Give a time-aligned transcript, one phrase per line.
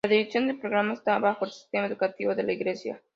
[0.03, 3.03] La dirección del programa está bajo el Sistema Educativo de la Iglesia.